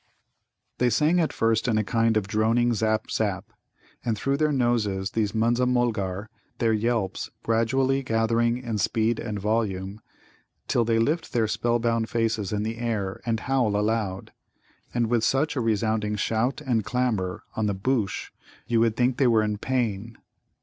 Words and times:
They 0.79 0.89
sing 0.89 1.19
at 1.19 1.31
first 1.31 1.67
in 1.67 1.77
a 1.77 1.83
kind 1.83 2.17
of 2.17 2.27
droning 2.27 2.73
zap 2.73 3.11
zap, 3.11 3.53
and 4.03 4.17
through 4.17 4.37
their 4.37 4.51
noses, 4.51 5.11
these 5.11 5.35
Munza 5.35 5.67
mulgar, 5.67 6.27
their 6.57 6.73
yelps 6.73 7.29
gradually 7.43 8.01
gathering 8.01 8.57
in 8.57 8.79
speed 8.79 9.19
and 9.19 9.37
volume, 9.39 10.01
till 10.67 10.83
they 10.83 10.97
lift 10.97 11.33
their 11.33 11.47
spellbound 11.47 12.09
faces 12.09 12.51
in 12.51 12.63
the 12.63 12.79
air 12.79 13.21
and 13.27 13.41
howl 13.41 13.75
aloud. 13.75 14.31
And 14.91 15.05
with 15.05 15.23
such 15.23 15.55
a 15.55 15.61
resounding 15.61 16.15
shout 16.15 16.61
and 16.61 16.83
clamour 16.83 17.43
on 17.55 17.67
the 17.67 17.75
Bhōōsh 17.75 18.31
you 18.65 18.79
would 18.79 18.95
think 18.95 19.17
they 19.17 19.27
were 19.27 19.43
in 19.43 19.59
pain. 19.59 20.17